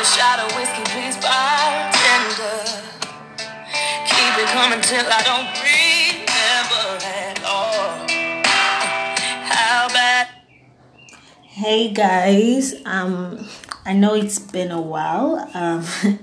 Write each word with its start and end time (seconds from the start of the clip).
a 0.00 0.04
shot 0.04 0.38
of 0.38 0.56
whiskey, 0.56 0.82
please, 0.92 1.16
bartender. 1.16 2.64
Keep 4.08 4.34
it 4.40 4.48
coming 4.48 4.80
till 4.80 5.04
I 5.06 5.20
don't 5.28 5.50
remember 5.60 7.04
at 7.04 7.44
all. 7.44 8.08
How 9.44 9.88
bad? 9.88 10.28
Hey 11.42 11.92
guys, 11.92 12.76
um, 12.86 13.46
I 13.84 13.92
know 13.92 14.14
it's 14.14 14.38
been 14.38 14.70
a 14.70 14.80
while. 14.80 15.46
Um, 15.52 15.84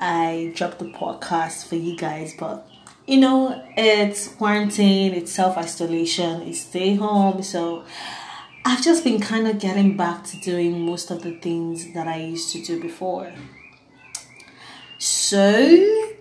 I 0.00 0.52
dropped 0.54 0.78
the 0.78 0.92
podcast 0.92 1.66
for 1.66 1.74
you 1.74 1.96
guys, 1.96 2.36
but 2.38 2.68
you 3.08 3.16
know, 3.16 3.60
it's 3.76 4.28
quarantine, 4.28 5.14
it's 5.14 5.32
self 5.32 5.56
isolation, 5.56 6.42
it's 6.42 6.60
stay 6.60 6.94
home, 6.94 7.42
so 7.42 7.82
I've 8.62 8.82
just 8.84 9.04
been 9.04 9.20
kind 9.20 9.48
of 9.48 9.58
getting 9.58 9.96
back 9.96 10.24
to 10.24 10.36
doing 10.38 10.84
most 10.84 11.10
of 11.10 11.22
the 11.22 11.32
things 11.32 11.94
that 11.94 12.06
I 12.06 12.16
used 12.16 12.52
to 12.52 12.62
do 12.62 12.80
before. 12.80 13.32
So, 14.98 15.40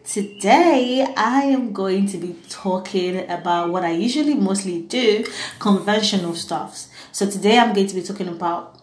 today 0.05 1.05
I 1.17 1.41
am 1.41 1.73
going 1.73 2.07
to 2.07 2.17
be 2.17 2.37
talking 2.47 3.29
about 3.29 3.71
what 3.71 3.83
I 3.83 3.91
usually 3.91 4.35
mostly 4.35 4.81
do 4.83 5.25
conventional 5.59 6.33
stuffs. 6.33 6.87
So, 7.11 7.29
today 7.29 7.57
I'm 7.57 7.73
going 7.73 7.87
to 7.87 7.95
be 7.95 8.03
talking 8.03 8.29
about 8.29 8.79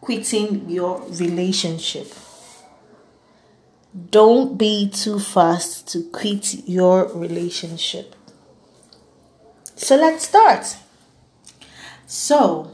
quitting 0.00 0.70
your 0.70 1.02
relationship. 1.08 2.12
Don't 4.10 4.56
be 4.56 4.88
too 4.88 5.18
fast 5.18 5.88
to 5.88 6.04
quit 6.10 6.68
your 6.68 7.12
relationship. 7.12 8.14
So, 9.74 9.96
let's 9.96 10.28
start. 10.28 10.76
So, 12.08 12.70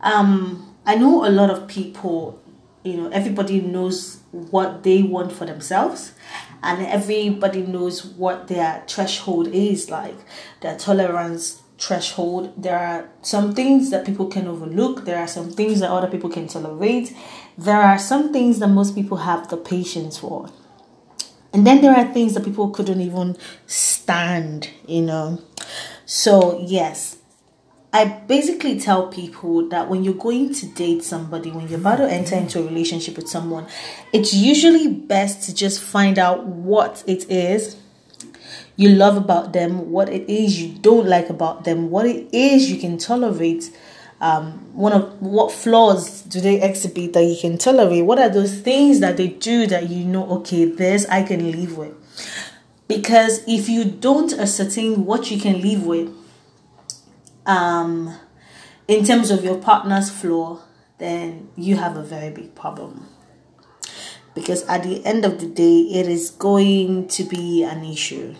um, 0.00 0.76
I 0.86 0.94
know 0.94 1.26
a 1.26 1.28
lot 1.28 1.50
of 1.50 1.66
people, 1.66 2.40
you 2.84 2.96
know, 2.96 3.08
everybody 3.08 3.60
knows 3.60 4.20
what 4.30 4.84
they 4.84 5.02
want 5.02 5.32
for 5.32 5.44
themselves, 5.44 6.12
and 6.62 6.86
everybody 6.86 7.62
knows 7.62 8.04
what 8.04 8.46
their 8.46 8.84
threshold 8.86 9.48
is 9.48 9.90
like, 9.90 10.14
their 10.60 10.78
tolerance 10.78 11.62
threshold. 11.78 12.54
There 12.56 12.78
are 12.78 13.10
some 13.22 13.56
things 13.56 13.90
that 13.90 14.06
people 14.06 14.28
can 14.28 14.46
overlook, 14.46 15.04
there 15.04 15.18
are 15.18 15.26
some 15.26 15.50
things 15.50 15.80
that 15.80 15.90
other 15.90 16.08
people 16.08 16.30
can 16.30 16.46
tolerate, 16.46 17.12
there 17.58 17.82
are 17.82 17.98
some 17.98 18.32
things 18.32 18.60
that 18.60 18.68
most 18.68 18.94
people 18.94 19.16
have 19.16 19.48
the 19.48 19.56
patience 19.56 20.18
for. 20.18 20.48
And 21.52 21.66
then 21.66 21.82
there 21.82 21.96
are 21.96 22.12
things 22.12 22.34
that 22.34 22.44
people 22.44 22.70
couldn't 22.70 23.00
even 23.00 23.36
stand, 23.66 24.70
you 24.86 25.02
know. 25.02 25.42
So, 26.04 26.64
yes, 26.64 27.16
I 27.96 28.04
basically 28.04 28.78
tell 28.78 29.06
people 29.06 29.70
that 29.70 29.88
when 29.88 30.04
you're 30.04 30.12
going 30.12 30.52
to 30.52 30.66
date 30.66 31.02
somebody, 31.02 31.50
when 31.50 31.66
you're 31.66 31.80
about 31.80 31.96
to 31.96 32.12
enter 32.12 32.36
into 32.36 32.60
a 32.60 32.62
relationship 32.62 33.16
with 33.16 33.26
someone, 33.26 33.66
it's 34.12 34.34
usually 34.34 34.86
best 34.86 35.48
to 35.48 35.54
just 35.54 35.80
find 35.80 36.18
out 36.18 36.44
what 36.44 37.02
it 37.06 37.30
is 37.30 37.78
you 38.76 38.90
love 38.90 39.16
about 39.16 39.54
them, 39.54 39.90
what 39.90 40.10
it 40.10 40.28
is 40.28 40.60
you 40.60 40.76
don't 40.76 41.06
like 41.06 41.30
about 41.30 41.64
them, 41.64 41.88
what 41.88 42.04
it 42.04 42.28
is 42.34 42.70
you 42.70 42.78
can 42.78 42.98
tolerate. 42.98 43.74
Um, 44.20 44.74
one 44.74 44.92
of 44.92 45.22
what 45.22 45.50
flaws 45.50 46.20
do 46.20 46.42
they 46.42 46.60
exhibit 46.60 47.14
that 47.14 47.24
you 47.24 47.38
can 47.40 47.56
tolerate? 47.56 48.04
What 48.04 48.18
are 48.18 48.28
those 48.28 48.60
things 48.60 49.00
that 49.00 49.16
they 49.16 49.28
do 49.28 49.66
that 49.68 49.88
you 49.88 50.04
know, 50.04 50.28
okay, 50.40 50.66
this 50.66 51.06
I 51.06 51.22
can 51.22 51.50
live 51.50 51.78
with? 51.78 51.94
Because 52.88 53.42
if 53.48 53.70
you 53.70 53.86
don't 53.86 54.34
ascertain 54.34 55.06
what 55.06 55.30
you 55.30 55.40
can 55.40 55.62
live 55.62 55.86
with, 55.86 56.14
um, 57.46 58.14
in 58.88 59.04
terms 59.04 59.30
of 59.30 59.44
your 59.44 59.56
partner's 59.58 60.10
flaw, 60.10 60.60
then 60.98 61.48
you 61.56 61.76
have 61.76 61.96
a 61.96 62.02
very 62.02 62.30
big 62.30 62.54
problem. 62.54 63.08
Because 64.34 64.64
at 64.64 64.82
the 64.82 65.04
end 65.06 65.24
of 65.24 65.40
the 65.40 65.46
day, 65.46 65.78
it 65.78 66.06
is 66.06 66.30
going 66.30 67.08
to 67.08 67.24
be 67.24 67.62
an 67.64 67.84
issue. 67.84 68.34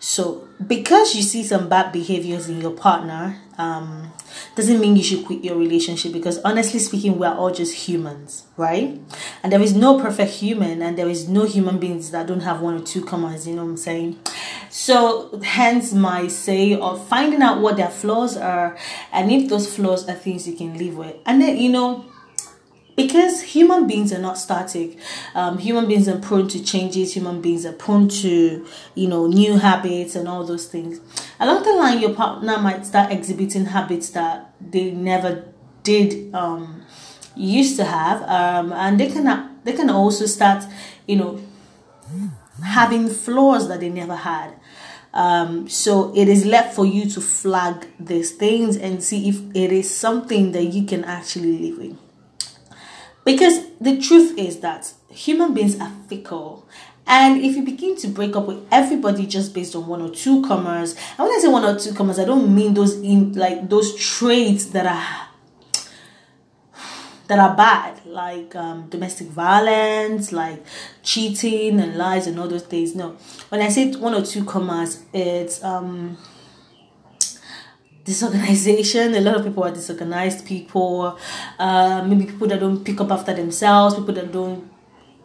So, 0.00 0.48
because 0.66 1.14
you 1.14 1.22
see 1.22 1.44
some 1.44 1.68
bad 1.68 1.92
behaviors 1.92 2.48
in 2.48 2.60
your 2.60 2.72
partner, 2.72 3.38
um, 3.56 4.12
doesn't 4.56 4.80
mean 4.80 4.96
you 4.96 5.02
should 5.02 5.24
quit 5.24 5.44
your 5.44 5.56
relationship 5.56 6.12
because 6.12 6.38
honestly 6.40 6.80
speaking, 6.80 7.18
we 7.18 7.26
are 7.26 7.36
all 7.36 7.52
just 7.52 7.88
humans, 7.88 8.44
right? 8.56 9.00
And 9.42 9.52
there 9.52 9.62
is 9.62 9.74
no 9.74 10.00
perfect 10.00 10.32
human, 10.32 10.82
and 10.82 10.98
there 10.98 11.08
is 11.08 11.28
no 11.28 11.44
human 11.44 11.78
beings 11.78 12.10
that 12.10 12.26
don't 12.26 12.40
have 12.40 12.60
one 12.60 12.74
or 12.74 12.84
two 12.84 13.04
commas, 13.04 13.46
you 13.46 13.54
know 13.54 13.62
what 13.64 13.70
I'm 13.70 13.76
saying? 13.76 14.18
So, 14.74 15.38
hence 15.44 15.92
my 15.92 16.28
say 16.28 16.74
of 16.74 17.06
finding 17.06 17.42
out 17.42 17.60
what 17.60 17.76
their 17.76 17.90
flaws 17.90 18.38
are, 18.38 18.74
and 19.12 19.30
if 19.30 19.50
those 19.50 19.76
flaws 19.76 20.08
are 20.08 20.14
things 20.14 20.48
you 20.48 20.56
can 20.56 20.78
live 20.78 20.96
with. 20.96 21.14
And 21.26 21.42
then, 21.42 21.58
you 21.58 21.68
know, 21.68 22.06
because 22.96 23.42
human 23.42 23.86
beings 23.86 24.14
are 24.14 24.18
not 24.18 24.38
static 24.38 24.98
um, 25.34 25.58
human 25.58 25.86
beings 25.86 26.08
are 26.08 26.18
prone 26.18 26.48
to 26.48 26.62
changes 26.62 27.14
human 27.14 27.40
beings 27.40 27.64
are 27.64 27.72
prone 27.72 28.08
to 28.08 28.66
you 28.94 29.08
know 29.08 29.26
new 29.26 29.56
habits 29.56 30.14
and 30.14 30.28
all 30.28 30.44
those 30.44 30.66
things 30.66 31.00
along 31.40 31.62
the 31.62 31.72
line 31.72 31.98
your 31.98 32.14
partner 32.14 32.58
might 32.58 32.84
start 32.84 33.10
exhibiting 33.10 33.66
habits 33.66 34.10
that 34.10 34.54
they 34.60 34.90
never 34.90 35.44
did 35.82 36.34
um, 36.34 36.82
used 37.34 37.76
to 37.76 37.84
have 37.84 38.22
um, 38.24 38.72
and 38.72 39.00
they 39.00 39.08
can 39.10 39.58
they 39.64 39.72
can 39.72 39.88
also 39.88 40.26
start 40.26 40.64
you 41.06 41.16
know 41.16 41.40
having 42.64 43.08
flaws 43.08 43.68
that 43.68 43.80
they 43.80 43.88
never 43.88 44.16
had 44.16 44.54
um, 45.14 45.68
so 45.68 46.14
it 46.16 46.28
is 46.28 46.44
left 46.46 46.74
for 46.74 46.86
you 46.86 47.08
to 47.10 47.20
flag 47.20 47.86
these 48.00 48.32
things 48.32 48.76
and 48.76 49.02
see 49.02 49.28
if 49.28 49.40
it 49.54 49.72
is 49.72 49.94
something 49.94 50.52
that 50.52 50.64
you 50.64 50.84
can 50.84 51.04
actually 51.04 51.58
live 51.58 51.78
with 51.78 51.98
because 53.24 53.66
the 53.80 54.00
truth 54.00 54.36
is 54.38 54.60
that 54.60 54.92
human 55.08 55.54
beings 55.54 55.78
are 55.80 55.92
fickle. 56.08 56.66
And 57.06 57.42
if 57.42 57.56
you 57.56 57.64
begin 57.64 57.96
to 57.98 58.08
break 58.08 58.36
up 58.36 58.46
with 58.46 58.64
everybody 58.70 59.26
just 59.26 59.52
based 59.54 59.74
on 59.74 59.86
one 59.86 60.00
or 60.02 60.10
two 60.10 60.42
commas, 60.42 60.94
and 61.18 61.18
when 61.18 61.32
I 61.32 61.38
say 61.40 61.48
one 61.48 61.64
or 61.64 61.78
two 61.78 61.92
commas, 61.94 62.18
I 62.18 62.24
don't 62.24 62.54
mean 62.54 62.74
those 62.74 62.94
in 62.94 63.32
like 63.32 63.68
those 63.68 63.94
traits 63.96 64.66
that 64.66 64.86
are 64.86 65.21
that 67.32 67.38
are 67.38 67.56
bad, 67.56 68.04
like 68.04 68.54
um, 68.54 68.88
domestic 68.90 69.28
violence, 69.28 70.32
like 70.32 70.62
cheating 71.02 71.80
and 71.80 71.96
lies 71.96 72.26
and 72.26 72.38
all 72.38 72.46
those 72.46 72.64
things. 72.64 72.94
No, 72.94 73.16
when 73.48 73.62
I 73.62 73.68
say 73.70 73.90
one 73.92 74.14
or 74.14 74.22
two 74.22 74.44
commas, 74.44 75.02
it's 75.14 75.64
um 75.64 76.18
disorganization. 78.04 79.14
A 79.14 79.20
lot 79.20 79.36
of 79.36 79.44
people 79.44 79.64
are 79.64 79.70
disorganized 79.70 80.44
people. 80.46 81.18
Uh, 81.58 82.04
maybe 82.06 82.26
people 82.26 82.48
that 82.48 82.60
don't 82.60 82.84
pick 82.84 83.00
up 83.00 83.10
after 83.10 83.32
themselves. 83.32 83.94
People 83.94 84.14
that 84.14 84.30
don't 84.30 84.70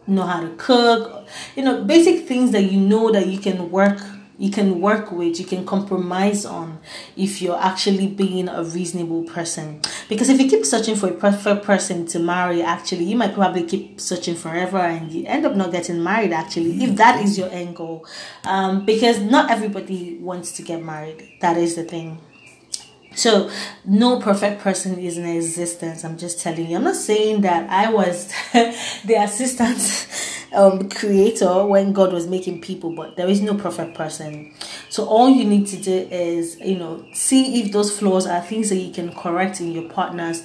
know 0.08 0.24
how 0.24 0.40
to 0.40 0.50
cook. 0.56 1.28
You 1.58 1.64
know, 1.64 1.84
basic 1.84 2.26
things 2.26 2.52
that 2.52 2.64
you 2.64 2.80
know 2.80 3.12
that 3.12 3.28
you 3.28 3.40
can 3.40 3.70
work. 3.70 4.00
You 4.38 4.52
can 4.52 4.82
work 4.82 5.12
with, 5.12 5.40
you 5.40 5.46
can 5.46 5.66
compromise 5.66 6.46
on 6.46 6.80
if 7.16 7.42
you're 7.42 7.60
actually 7.60 8.08
being 8.08 8.48
a 8.48 8.64
reasonable 8.64 9.24
person. 9.24 9.82
Because 10.10 10.30
if 10.30 10.40
you 10.40 10.48
keep 10.48 10.66
searching 10.66 10.96
for 10.96 11.10
a 11.10 11.14
perfect 11.14 11.66
person 11.66 12.06
to 12.08 12.20
marry, 12.20 12.62
actually, 12.62 13.06
you 13.06 13.16
might 13.16 13.34
probably 13.34 13.64
keep 13.64 14.00
searching 14.00 14.36
forever 14.36 14.78
and 14.78 15.12
you 15.12 15.26
end 15.26 15.46
up 15.46 15.56
not 15.56 15.72
getting 15.72 16.04
married, 16.04 16.32
actually, 16.34 16.84
if 16.84 16.96
that 16.98 17.24
is 17.24 17.38
your 17.38 17.50
end 17.50 17.76
goal. 17.76 18.06
Um, 18.44 18.86
because 18.86 19.20
not 19.20 19.50
everybody 19.50 20.18
wants 20.20 20.52
to 20.54 20.62
get 20.62 20.84
married. 20.84 21.28
That 21.42 21.58
is 21.58 21.76
the 21.76 21.84
thing. 21.84 22.20
So, 23.18 23.50
no 23.84 24.20
perfect 24.20 24.62
person 24.62 25.00
is 25.00 25.18
in 25.18 25.26
existence. 25.26 26.06
I'm 26.06 26.20
just 26.20 26.40
telling 26.40 26.70
you. 26.70 26.78
I'm 26.78 26.84
not 26.84 26.96
saying 26.96 27.42
that 27.42 27.68
I 27.68 27.92
was 27.92 28.32
the 28.54 29.16
assistant 29.18 29.80
um, 30.54 30.90
creator 30.90 31.66
when 31.66 31.94
God 31.94 32.14
was 32.14 32.28
making 32.28 32.62
people, 32.62 32.92
but 32.92 33.16
there 33.16 33.28
is 33.28 33.42
no 33.42 33.56
perfect 33.56 33.96
person. 33.96 34.54
So, 34.90 35.06
all 35.06 35.30
you 35.30 35.46
need 35.46 35.68
to 35.68 35.78
do 35.78 36.08
is, 36.12 36.60
you 36.60 36.78
know, 36.78 37.06
see 37.14 37.62
if 37.62 37.72
those 37.72 37.98
flaws 37.98 38.26
are 38.26 38.42
things 38.42 38.70
that 38.70 38.78
you 38.78 38.94
can 38.94 39.14
correct 39.14 39.60
in 39.60 39.72
your 39.72 39.90
partners. 39.90 40.44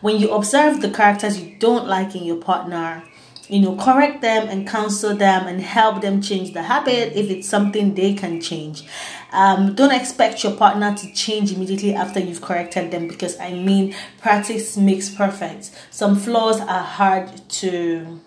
When 0.00 0.18
you 0.18 0.30
observe 0.32 0.80
the 0.80 0.90
characters 0.90 1.40
you 1.40 1.56
don't 1.58 1.86
like 1.86 2.14
in 2.14 2.24
your 2.24 2.36
partner, 2.36 3.04
you 3.48 3.60
know 3.60 3.76
correct 3.76 4.22
them 4.22 4.48
and 4.48 4.66
counsel 4.66 5.14
them 5.14 5.46
and 5.46 5.60
help 5.60 6.00
them 6.00 6.22
change 6.22 6.52
the 6.52 6.62
habit 6.62 7.12
if 7.14 7.30
it's 7.30 7.48
something 7.48 7.94
they 7.94 8.14
can 8.14 8.40
change 8.40 8.84
um, 9.32 9.74
don't 9.74 9.92
expect 9.92 10.42
your 10.42 10.52
partner 10.52 10.94
to 10.96 11.12
change 11.12 11.52
immediately 11.52 11.94
after 11.94 12.20
you've 12.20 12.40
corrected 12.40 12.90
them 12.90 13.06
because 13.06 13.38
i 13.40 13.52
mean 13.52 13.94
practice 14.20 14.76
makes 14.76 15.10
perfect 15.10 15.70
some 15.90 16.16
flaws 16.16 16.60
are 16.60 16.82
hard 16.82 17.28
to 17.48 18.18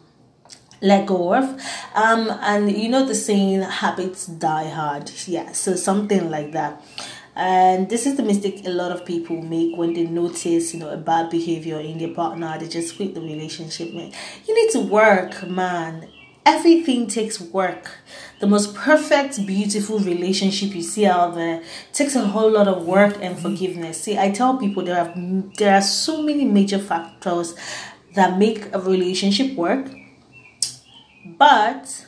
let 0.81 1.06
go 1.06 1.33
of. 1.35 1.45
Um 1.95 2.29
and 2.41 2.71
you 2.71 2.89
know 2.89 3.06
the 3.06 3.15
saying 3.15 3.62
habits 3.62 4.25
die 4.27 4.69
hard. 4.69 5.12
Yeah 5.25 5.51
so 5.51 5.75
something 5.75 6.29
like 6.29 6.51
that. 6.53 6.81
And 7.35 7.88
this 7.88 8.07
is 8.07 8.18
the 8.18 8.24
mistake 8.24 8.65
a 8.65 8.71
lot 8.71 8.91
of 8.91 9.06
people 9.06 9.39
make 9.44 9.77
when 9.77 9.94
they 9.94 10.06
notice 10.06 10.74
you 10.74 10.79
know 10.79 10.89
a 10.89 10.97
bad 10.97 11.29
behavior 11.29 11.79
in 11.79 11.97
their 12.00 12.13
partner. 12.13 12.57
They 12.59 12.68
just 12.68 12.95
quit 12.95 13.13
the 13.13 13.21
relationship 13.21 13.94
man. 13.94 14.12
You 14.47 14.56
need 14.56 14.71
to 14.71 14.79
work 14.79 15.47
man. 15.47 16.07
Everything 16.45 17.07
takes 17.07 17.41
work. 17.41 17.91
The 18.39 18.47
most 18.47 18.73
perfect 18.73 19.45
beautiful 19.45 20.00
relationship 20.00 20.73
you 20.73 20.81
see 20.81 21.06
out 21.06 21.35
there 21.35 21.62
takes 21.91 22.15
a 22.15 22.25
whole 22.25 22.50
lot 22.51 22.68
of 22.68 22.85
work 22.85 23.18
and 23.21 23.38
forgiveness. 23.38 24.01
See 24.01 24.18
i 24.18 24.31
tell 24.31 24.57
people 24.57 24.83
there 24.83 25.00
are 25.00 25.13
there 25.57 25.75
are 25.75 25.81
so 25.81 26.23
many 26.23 26.45
major 26.45 26.80
factors 26.80 27.53
that 28.15 28.39
make 28.39 28.73
a 28.73 28.80
relationship 28.80 29.56
work. 29.56 29.88
But 31.38 32.07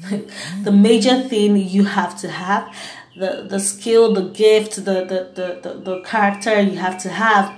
the 0.62 0.72
major 0.72 1.22
thing 1.22 1.56
you 1.56 1.84
have 1.84 2.18
to 2.20 2.30
have 2.30 2.74
the 3.16 3.46
the 3.48 3.60
skill 3.60 4.14
the 4.14 4.30
gift 4.30 4.76
the 4.76 5.04
the, 5.04 5.30
the, 5.34 5.60
the, 5.62 5.74
the 5.80 6.00
character 6.00 6.58
you 6.60 6.78
have 6.78 6.96
to 7.02 7.10
have 7.10 7.54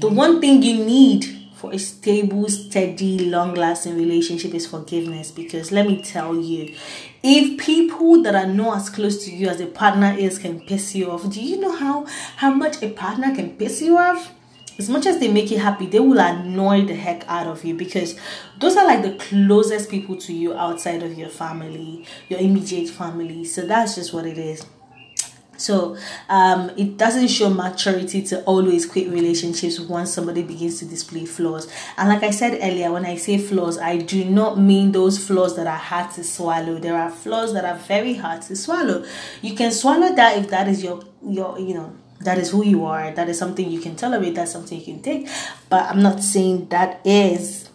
the 0.00 0.08
one 0.08 0.40
thing 0.40 0.62
you 0.62 0.82
need 0.84 1.36
for 1.56 1.72
a 1.72 1.78
stable, 1.78 2.48
steady, 2.50 3.18
long 3.18 3.54
lasting 3.54 3.96
relationship 3.96 4.52
is 4.54 4.66
forgiveness. 4.66 5.30
Because 5.30 5.72
let 5.72 5.86
me 5.86 6.02
tell 6.02 6.36
you, 6.36 6.74
if 7.22 7.58
people 7.58 8.22
that 8.22 8.34
are 8.34 8.46
not 8.46 8.76
as 8.76 8.90
close 8.90 9.24
to 9.24 9.34
you 9.34 9.48
as 9.48 9.60
a 9.60 9.66
partner 9.66 10.14
is 10.18 10.38
can 10.38 10.60
piss 10.60 10.94
you 10.94 11.10
off, 11.10 11.28
do 11.30 11.40
you 11.40 11.58
know 11.58 11.74
how, 11.74 12.04
how 12.36 12.52
much 12.52 12.82
a 12.82 12.90
partner 12.90 13.34
can 13.34 13.56
piss 13.56 13.80
you 13.80 13.96
off? 13.96 14.32
As 14.78 14.90
much 14.90 15.06
as 15.06 15.18
they 15.18 15.32
make 15.32 15.50
you 15.50 15.58
happy, 15.58 15.86
they 15.86 16.00
will 16.00 16.18
annoy 16.18 16.84
the 16.84 16.94
heck 16.94 17.26
out 17.28 17.46
of 17.46 17.64
you 17.64 17.74
because 17.74 18.18
those 18.58 18.76
are 18.76 18.84
like 18.84 19.02
the 19.02 19.14
closest 19.14 19.90
people 19.90 20.16
to 20.18 20.34
you 20.34 20.54
outside 20.54 21.02
of 21.02 21.16
your 21.16 21.30
family, 21.30 22.04
your 22.28 22.40
immediate 22.40 22.90
family. 22.90 23.44
So 23.44 23.62
that's 23.66 23.94
just 23.94 24.12
what 24.12 24.26
it 24.26 24.36
is. 24.36 24.66
So 25.58 25.96
um, 26.28 26.70
it 26.76 26.96
doesn't 26.96 27.28
show 27.28 27.50
maturity 27.50 28.22
to 28.24 28.42
always 28.44 28.86
quit 28.86 29.08
relationships 29.08 29.80
once 29.80 30.12
somebody 30.12 30.42
begins 30.42 30.78
to 30.80 30.84
display 30.84 31.24
flaws. 31.24 31.68
And 31.96 32.08
like 32.08 32.22
I 32.22 32.30
said 32.30 32.58
earlier, 32.62 32.92
when 32.92 33.06
I 33.06 33.16
say 33.16 33.38
flaws, 33.38 33.78
I 33.78 33.96
do 33.96 34.24
not 34.24 34.58
mean 34.58 34.92
those 34.92 35.18
flaws 35.24 35.56
that 35.56 35.66
are 35.66 35.78
hard 35.78 36.10
to 36.12 36.24
swallow. 36.24 36.78
There 36.78 36.96
are 36.96 37.10
flaws 37.10 37.52
that 37.54 37.64
are 37.64 37.76
very 37.76 38.14
hard 38.14 38.42
to 38.42 38.56
swallow. 38.56 39.04
You 39.42 39.54
can 39.54 39.72
swallow 39.72 40.14
that 40.14 40.38
if 40.38 40.50
that 40.50 40.68
is 40.68 40.82
your 40.82 41.02
your 41.22 41.58
you 41.58 41.74
know 41.74 41.96
that 42.20 42.38
is 42.38 42.50
who 42.50 42.64
you 42.64 42.84
are. 42.84 43.10
That 43.10 43.28
is 43.28 43.38
something 43.38 43.70
you 43.70 43.80
can 43.80 43.96
tolerate. 43.96 44.34
That's 44.34 44.52
something 44.52 44.78
you 44.78 44.84
can 44.84 45.02
take. 45.02 45.28
But 45.68 45.90
I'm 45.90 46.02
not 46.02 46.22
saying 46.22 46.68
that 46.68 47.00
is 47.04 47.68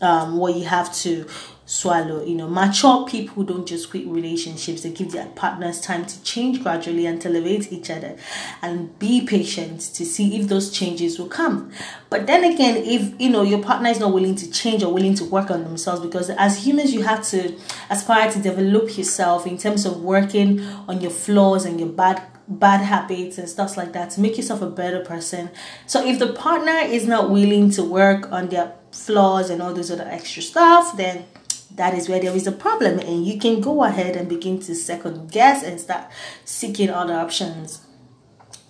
um, 0.00 0.36
what 0.36 0.54
you 0.54 0.64
have 0.64 0.94
to 0.96 1.26
swallow. 1.66 2.24
You 2.24 2.36
know, 2.36 2.48
mature 2.48 3.06
people 3.06 3.42
don't 3.42 3.66
just 3.66 3.90
quit 3.90 4.06
relationships, 4.06 4.82
they 4.82 4.90
give 4.90 5.10
their 5.10 5.26
partners 5.26 5.80
time 5.80 6.06
to 6.06 6.22
change 6.22 6.62
gradually 6.62 7.06
and 7.06 7.20
tolerate 7.20 7.72
each 7.72 7.90
other 7.90 8.16
and 8.62 8.96
be 9.00 9.26
patient 9.26 9.80
to 9.80 10.06
see 10.06 10.38
if 10.40 10.48
those 10.48 10.70
changes 10.70 11.18
will 11.18 11.28
come. 11.28 11.72
But 12.08 12.28
then 12.28 12.44
again, 12.44 12.76
if 12.76 13.20
you 13.20 13.30
know 13.30 13.42
your 13.42 13.62
partner 13.62 13.90
is 13.90 13.98
not 13.98 14.12
willing 14.12 14.36
to 14.36 14.50
change 14.50 14.84
or 14.84 14.94
willing 14.94 15.16
to 15.16 15.24
work 15.24 15.50
on 15.50 15.64
themselves, 15.64 16.00
because 16.00 16.30
as 16.30 16.64
humans, 16.64 16.94
you 16.94 17.02
have 17.02 17.26
to 17.30 17.54
aspire 17.90 18.30
to 18.30 18.38
develop 18.40 18.96
yourself 18.96 19.46
in 19.46 19.58
terms 19.58 19.84
of 19.84 20.00
working 20.00 20.60
on 20.88 21.00
your 21.00 21.10
flaws 21.10 21.64
and 21.64 21.80
your 21.80 21.88
bad 21.88 22.22
bad 22.48 22.80
habits 22.80 23.38
and 23.38 23.48
stuff 23.48 23.76
like 23.76 23.92
that 23.92 24.10
to 24.10 24.20
make 24.20 24.36
yourself 24.36 24.62
a 24.62 24.70
better 24.70 25.00
person. 25.00 25.50
So 25.86 26.04
if 26.06 26.18
the 26.18 26.32
partner 26.32 26.78
is 26.78 27.06
not 27.06 27.30
willing 27.30 27.70
to 27.70 27.82
work 27.82 28.30
on 28.30 28.48
their 28.48 28.74
flaws 28.92 29.50
and 29.50 29.60
all 29.60 29.74
those 29.74 29.90
other 29.90 30.06
extra 30.08 30.42
stuff, 30.42 30.96
then 30.96 31.26
that 31.74 31.94
is 31.94 32.08
where 32.08 32.20
there 32.20 32.34
is 32.34 32.46
a 32.46 32.52
problem 32.52 32.98
and 32.98 33.26
you 33.26 33.38
can 33.38 33.60
go 33.60 33.84
ahead 33.84 34.16
and 34.16 34.28
begin 34.28 34.60
to 34.60 34.74
second 34.74 35.30
guess 35.30 35.62
and 35.62 35.80
start 35.80 36.06
seeking 36.44 36.90
other 36.90 37.14
options. 37.14 37.82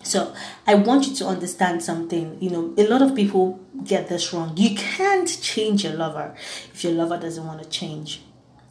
So 0.02 0.32
i 0.68 0.74
want 0.74 1.08
you 1.08 1.14
to 1.16 1.26
understand 1.26 1.82
something. 1.82 2.38
You 2.40 2.50
know 2.50 2.74
a 2.78 2.86
lot 2.86 3.02
of 3.02 3.14
people 3.14 3.60
get 3.84 4.08
this 4.08 4.32
wrong. 4.32 4.56
You 4.56 4.74
can't 4.76 5.28
change 5.42 5.84
your 5.84 5.94
lover 5.94 6.34
if 6.72 6.84
your 6.84 6.92
lover 6.92 7.18
doesn't 7.18 7.44
want 7.44 7.62
to 7.62 7.68
change 7.68 8.22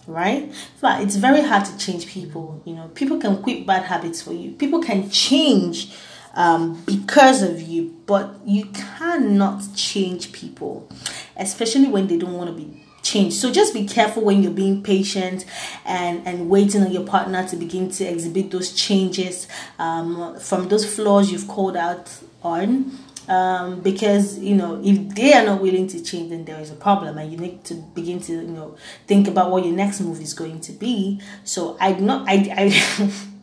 right 0.08 0.52
but 0.82 1.02
it's 1.02 1.16
very 1.16 1.42
hard 1.42 1.66
to 1.66 1.78
change 1.78 2.08
people 2.08 2.62
you 2.66 2.76
know 2.76 2.88
people 2.90 3.20
can 3.20 3.42
quit 3.42 3.66
bad 3.66 3.84
habits 3.84 4.22
for 4.22 4.34
you 4.34 4.52
people 4.52 4.82
can 4.82 5.10
change 5.10 5.92
um, 6.36 6.84
because 6.86 7.42
of 7.42 7.62
you 7.62 7.96
but 8.06 8.40
you 8.46 8.66
cannot 8.68 9.62
change 9.76 10.32
people 10.32 10.90
especially 11.38 11.88
when 11.88 12.08
they 12.08 12.18
don't 12.18 12.34
want 12.34 12.50
to 12.50 12.56
be 12.56 12.86
changed. 13.06 13.38
So 13.38 13.52
just 13.52 13.74
be 13.74 13.86
careful 13.86 14.24
when 14.24 14.44
you're 14.44 14.52
being 14.52 14.84
patient 14.84 15.46
and 15.86 16.28
and 16.28 16.50
waiting 16.50 16.82
on 16.82 16.92
your 16.92 17.06
partner 17.06 17.48
to 17.48 17.56
begin 17.56 17.90
to 17.92 18.04
exhibit 18.04 18.52
those 18.52 18.74
changes 18.74 19.48
um, 19.80 20.38
from 20.40 20.68
those 20.68 20.86
flaws 20.94 21.32
you've 21.32 21.48
called 21.48 21.78
out 21.78 22.12
on. 22.42 22.92
Um, 23.28 23.82
because 23.82 24.38
you 24.38 24.54
know 24.54 24.80
if 24.84 25.16
they 25.16 25.34
are 25.34 25.44
not 25.44 25.60
willing 25.60 25.88
to 25.88 26.04
change 26.04 26.30
then 26.30 26.46
there 26.46 26.60
is 26.60 26.70
a 26.70 26.76
problem 26.76 27.18
and 27.18 27.32
you 27.32 27.38
need 27.38 27.64
to 27.64 27.74
begin 27.74 28.20
to 28.22 28.34
you 28.34 28.44
know 28.44 28.76
think 29.08 29.28
about 29.28 29.50
what 29.50 29.66
your 29.66 29.74
next 29.74 30.00
move 30.02 30.22
is 30.22 30.34
going 30.34 30.60
to 30.62 30.72
be. 30.74 31.20
So 31.44 31.76
i 31.80 31.94
not 31.94 32.30
i 32.30 32.36
i 32.56 33.12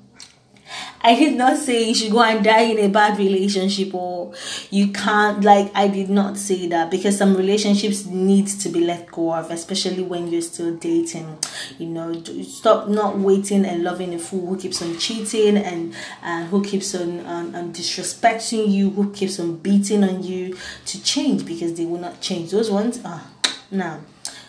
I 1.05 1.15
did 1.17 1.37
not 1.37 1.57
say 1.59 1.89
you 1.89 1.95
should 1.95 2.13
go 2.13 2.23
and 2.23 2.45
die 2.45 2.63
in 2.63 2.79
a 2.79 2.89
bad 2.89 3.19
relationship 3.19 3.93
or 3.95 4.33
you 4.71 4.93
can't 4.93 5.43
like 5.43 5.71
I 5.75 5.89
did 5.89 6.09
not 6.09 6.39
say 6.39 6.69
that 6.69 6.91
because 6.91 7.19
some 7.19 7.35
relationships 7.37 8.07
need 8.07 8.47
to 8.47 8.69
be 8.69 8.81
let 8.85 9.11
go 9.11 9.35
of, 9.35 9.51
especially 9.51 10.03
when 10.03 10.29
you're 10.29 10.43
still 10.43 10.77
dating. 10.77 11.39
You 11.79 11.87
know, 11.87 12.23
stop 12.45 12.89
not 12.89 13.19
waiting 13.19 13.65
and 13.65 13.83
loving 13.83 14.15
a 14.15 14.19
fool 14.19 14.47
who 14.47 14.59
keeps 14.59 14.81
on 14.81 14.97
cheating 14.99 15.57
and 15.57 15.95
and 16.23 16.49
who 16.49 16.63
keeps 16.63 16.95
on, 16.95 17.73
disrespecting 17.73 18.71
you, 18.71 18.91
who 18.91 19.13
keeps 19.13 19.41
on 19.41 19.57
beating 19.57 20.05
on 20.05 20.23
you 20.23 20.57
to 20.87 21.03
change 21.03 21.45
because 21.45 21.75
they 21.75 21.85
will 21.85 22.01
not 22.01 22.21
change. 22.21 22.51
Those 22.53 22.71
ones 22.71 23.01
ah 23.05 23.29
now. 23.71 24.01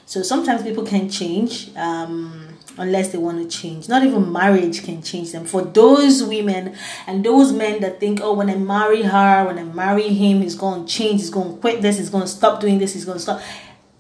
So 0.05 0.21
sometimes 0.21 0.61
people 0.61 0.85
can 0.85 1.09
change. 1.09 1.75
Um 1.75 2.52
unless 2.77 3.12
they 3.12 3.18
want 3.18 3.38
to 3.38 3.57
change. 3.57 3.88
Not 3.88 4.04
even 4.04 4.31
marriage 4.31 4.83
can 4.83 5.01
change 5.01 5.31
them. 5.31 5.45
For 5.45 5.62
those 5.62 6.24
women 6.24 6.75
and 7.07 7.24
those 7.24 7.54
men 7.54 7.81
that 7.81 8.00
think, 8.00 8.19
oh, 8.21 8.33
when 8.33 8.50
I 8.50 8.56
marry 8.56 9.04
her, 9.04 9.45
when 9.45 9.60
I 9.60 9.63
marry 9.63 10.10
him, 10.10 10.42
he's 10.42 10.56
going 10.56 10.86
to 10.86 10.92
change, 10.92 11.21
he's 11.21 11.30
going 11.30 11.56
to 11.56 11.62
quit 11.62 11.81
this, 11.81 11.98
he's 11.98 12.10
going 12.10 12.24
to 12.24 12.30
stop 12.30 12.60
doing 12.60 12.80
this, 12.80 12.94
he's 12.94 13.06
going 13.06 13.18
to 13.18 13.21
stop. 13.21 13.42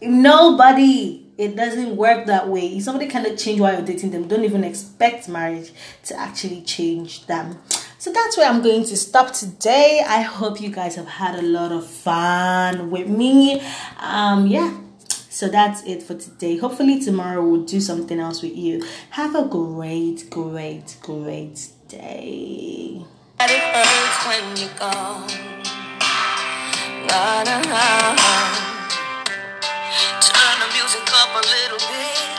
Nobody. 0.01 1.21
It 1.35 1.55
doesn't 1.55 1.95
work 1.95 2.27
that 2.27 2.47
way. 2.47 2.77
If 2.77 2.83
somebody 2.83 3.09
cannot 3.09 3.39
change 3.39 3.59
while 3.59 3.73
you're 3.73 3.81
dating 3.81 4.11
them, 4.11 4.27
don't 4.27 4.43
even 4.43 4.63
expect 4.63 5.27
marriage 5.27 5.71
to 6.05 6.15
actually 6.15 6.61
change 6.61 7.25
them. 7.25 7.57
So 7.97 8.11
that's 8.11 8.37
where 8.37 8.47
I'm 8.47 8.61
going 8.61 8.83
to 8.83 8.95
stop 8.95 9.33
today. 9.33 10.03
I 10.07 10.21
hope 10.21 10.61
you 10.61 10.69
guys 10.69 10.95
have 10.95 11.07
had 11.07 11.39
a 11.39 11.41
lot 11.41 11.71
of 11.71 11.87
fun 11.87 12.91
with 12.91 13.07
me. 13.07 13.61
Um, 13.97 14.45
yeah 14.45 14.77
so 15.43 15.49
that's 15.49 15.83
it 15.83 16.01
for 16.01 16.15
today. 16.15 16.55
Hopefully, 16.55 17.01
tomorrow 17.01 17.45
we'll 17.45 17.65
do 17.65 17.81
something 17.81 18.17
else 18.17 18.41
with 18.41 18.55
you. 18.55 18.81
Have 19.09 19.35
a 19.35 19.43
great, 19.43 20.29
great, 20.29 20.95
great 21.01 21.67
day. 21.89 23.03